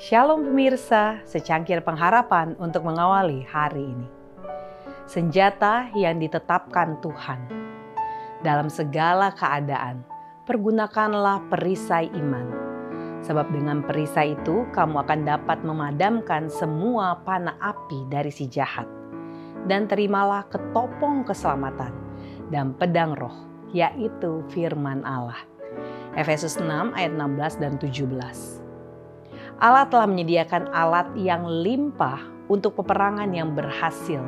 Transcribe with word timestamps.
Shalom 0.00 0.48
pemirsa, 0.48 1.20
secangkir 1.28 1.84
pengharapan 1.84 2.56
untuk 2.56 2.88
mengawali 2.88 3.44
hari 3.44 3.84
ini. 3.84 4.08
Senjata 5.04 5.92
yang 5.92 6.16
ditetapkan 6.16 6.96
Tuhan. 7.04 7.44
Dalam 8.40 8.72
segala 8.72 9.28
keadaan, 9.36 10.00
pergunakanlah 10.48 11.44
perisai 11.52 12.08
iman. 12.16 12.48
Sebab 13.28 13.52
dengan 13.52 13.84
perisai 13.84 14.40
itu 14.40 14.64
kamu 14.72 15.04
akan 15.04 15.20
dapat 15.28 15.60
memadamkan 15.68 16.48
semua 16.48 17.20
panah 17.20 17.60
api 17.60 18.08
dari 18.08 18.32
si 18.32 18.48
jahat. 18.48 18.88
Dan 19.68 19.84
terimalah 19.84 20.48
ketopong 20.48 21.28
keselamatan 21.28 21.92
dan 22.48 22.72
pedang 22.72 23.12
roh, 23.20 23.36
yaitu 23.76 24.48
firman 24.48 25.04
Allah. 25.04 25.44
Efesus 26.16 26.56
6 26.56 26.96
ayat 26.96 27.12
16 27.12 27.60
dan 27.60 27.76
17. 27.76 28.59
Allah 29.60 29.84
telah 29.92 30.08
menyediakan 30.08 30.72
alat 30.72 31.12
yang 31.20 31.44
limpah 31.44 32.16
untuk 32.48 32.80
peperangan 32.80 33.28
yang 33.28 33.52
berhasil 33.52 34.24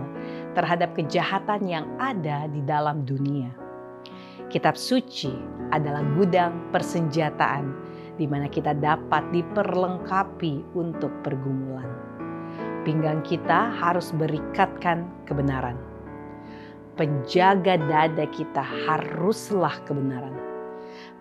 terhadap 0.52 0.92
kejahatan 0.92 1.64
yang 1.64 1.88
ada 1.96 2.44
di 2.52 2.60
dalam 2.68 3.08
dunia. 3.08 3.48
Kitab 4.52 4.76
suci 4.76 5.32
adalah 5.72 6.04
gudang 6.20 6.68
persenjataan 6.68 7.64
di 8.20 8.28
mana 8.28 8.44
kita 8.44 8.76
dapat 8.76 9.24
diperlengkapi 9.32 10.76
untuk 10.76 11.08
pergumulan. 11.24 11.88
Pinggang 12.84 13.24
kita 13.24 13.72
harus 13.72 14.12
berikatkan 14.12 15.08
kebenaran. 15.24 15.80
Penjaga 17.00 17.80
dada 17.80 18.28
kita 18.28 18.60
haruslah 18.84 19.80
kebenaran. 19.88 20.36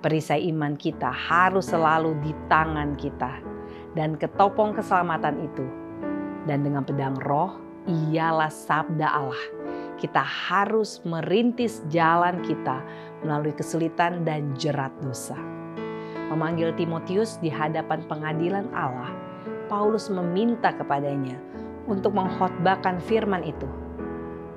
Perisai 0.04 0.52
iman 0.52 0.76
kita 0.76 1.08
harus 1.08 1.72
selalu 1.72 2.20
di 2.20 2.36
tangan 2.52 3.00
kita 3.00 3.51
dan 3.96 4.16
ketopong 4.16 4.76
keselamatan 4.76 5.44
itu. 5.44 5.66
Dan 6.50 6.66
dengan 6.66 6.82
pedang 6.82 7.18
roh, 7.22 7.58
ialah 7.90 8.50
sabda 8.50 9.08
Allah. 9.08 9.44
Kita 9.98 10.22
harus 10.22 11.02
merintis 11.06 11.86
jalan 11.94 12.42
kita 12.42 12.82
melalui 13.22 13.54
kesulitan 13.54 14.26
dan 14.26 14.54
jerat 14.58 14.90
dosa. 15.02 15.38
Memanggil 16.34 16.74
Timotius 16.74 17.38
di 17.38 17.52
hadapan 17.52 18.02
pengadilan 18.10 18.66
Allah, 18.74 19.14
Paulus 19.70 20.10
meminta 20.10 20.74
kepadanya 20.74 21.38
untuk 21.86 22.18
mengkhotbahkan 22.18 22.98
firman 23.04 23.46
itu. 23.46 23.70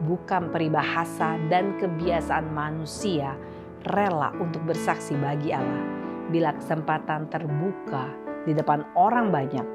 Bukan 0.05 0.53
peribahasa 0.53 1.37
dan 1.49 1.77
kebiasaan 1.81 2.53
manusia 2.53 3.37
rela 3.85 4.33
untuk 4.41 4.65
bersaksi 4.65 5.13
bagi 5.17 5.53
Allah 5.53 5.85
bila 6.33 6.57
kesempatan 6.57 7.29
terbuka 7.29 8.24
di 8.45 8.53
depan 8.53 8.85
orang 8.95 9.33
banyak 9.33 9.67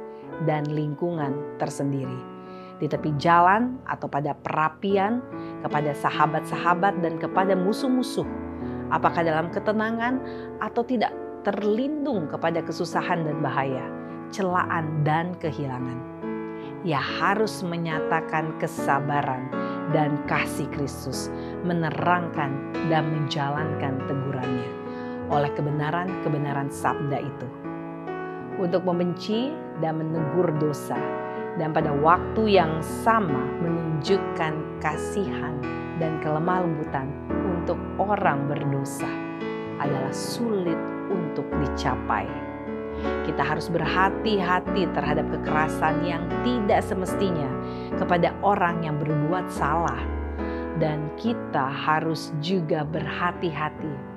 dan 0.45 0.65
lingkungan 0.69 1.57
tersendiri. 1.57 2.39
Di 2.79 2.87
tepi 2.87 3.11
jalan 3.19 3.75
atau 3.83 4.07
pada 4.07 4.31
perapian, 4.39 5.19
kepada 5.59 5.91
sahabat-sahabat 5.91 7.03
dan 7.03 7.19
kepada 7.19 7.51
musuh-musuh. 7.51 8.23
Apakah 8.89 9.21
dalam 9.21 9.51
ketenangan 9.51 10.23
atau 10.63 10.81
tidak 10.87 11.11
terlindung 11.43 12.31
kepada 12.31 12.63
kesusahan 12.63 13.27
dan 13.27 13.37
bahaya, 13.43 13.83
celaan 14.31 15.03
dan 15.03 15.35
kehilangan. 15.39 15.99
Ia 16.87 16.99
harus 16.99 17.59
menyatakan 17.59 18.55
kesabaran 18.55 19.51
dan 19.91 20.15
kasih 20.31 20.67
Kristus, 20.71 21.27
menerangkan 21.67 22.71
dan 22.87 23.03
menjalankan 23.11 23.99
tegurannya 24.07 24.71
oleh 25.29 25.51
kebenaran-kebenaran 25.53 26.71
sabda 26.73 27.19
itu 27.21 27.58
untuk 28.59 28.83
membenci 28.83 29.55
dan 29.79 30.03
menegur 30.03 30.51
dosa, 30.59 30.99
dan 31.55 31.71
pada 31.71 31.95
waktu 31.95 32.59
yang 32.59 32.83
sama 32.83 33.39
menunjukkan 33.63 34.83
kasihan 34.83 35.55
dan 35.97 36.19
kelemah 36.19 36.67
lembutan 36.67 37.07
untuk 37.47 37.79
orang 37.97 38.51
berdosa 38.51 39.07
adalah 39.79 40.11
sulit 40.11 40.77
untuk 41.07 41.47
dicapai. 41.63 42.27
Kita 43.23 43.39
harus 43.47 43.71
berhati-hati 43.71 44.91
terhadap 44.91 45.23
kekerasan 45.31 46.03
yang 46.03 46.19
tidak 46.43 46.83
semestinya 46.83 47.47
kepada 47.95 48.35
orang 48.43 48.83
yang 48.83 48.99
berbuat 48.99 49.47
salah, 49.47 50.03
dan 50.83 51.07
kita 51.15 51.63
harus 51.63 52.35
juga 52.43 52.83
berhati-hati. 52.83 54.11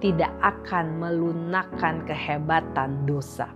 Tidak 0.00 0.32
akan 0.40 1.00
melunakkan 1.00 2.04
kehebatan 2.08 3.04
dosa 3.04 3.48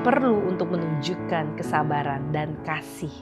perlu 0.00 0.48
untuk 0.48 0.72
menunjukkan 0.72 1.60
kesabaran 1.60 2.32
dan 2.32 2.56
kasih 2.64 3.12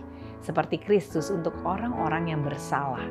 seperti 0.40 0.78
Kristus 0.78 1.28
untuk 1.28 1.52
orang-orang 1.66 2.30
yang 2.30 2.40
bersalah. 2.46 3.02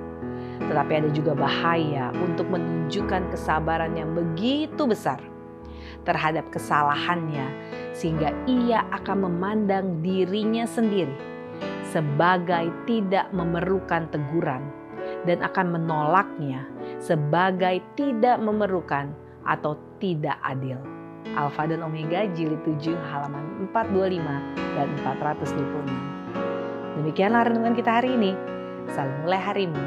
Tetapi 0.63 0.91
ada 1.03 1.09
juga 1.11 1.35
bahaya 1.35 2.11
untuk 2.23 2.47
menunjukkan 2.47 3.31
kesabaran 3.35 3.95
yang 3.99 4.15
begitu 4.15 4.87
besar 4.87 5.19
terhadap 6.07 6.47
kesalahannya 6.49 7.47
sehingga 7.91 8.31
ia 8.47 8.87
akan 8.95 9.27
memandang 9.27 9.99
dirinya 9.99 10.63
sendiri 10.63 11.15
sebagai 11.89 12.71
tidak 12.85 13.27
memerlukan 13.33 14.07
teguran 14.13 14.63
dan 15.25 15.41
akan 15.41 15.73
menolaknya 15.75 16.63
sebagai 17.01 17.81
tidak 17.97 18.37
memerlukan 18.39 19.11
atau 19.43 19.75
tidak 19.97 20.37
adil. 20.45 20.98
Alfa 21.37 21.69
dan 21.69 21.85
Omega 21.85 22.25
jilid 22.33 22.61
7 22.65 22.95
halaman 23.11 23.69
425 23.73 24.23
dan 24.77 24.87
426. 25.03 26.99
Demikianlah 27.01 27.47
renungan 27.47 27.73
kita 27.77 28.01
hari 28.01 28.15
ini. 28.15 28.31
Salam 28.89 29.13
mulai 29.21 29.37
harimu 29.37 29.83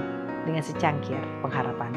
dengan 0.47 0.63
secangkir 0.63 1.19
pengharapan. 1.43 1.91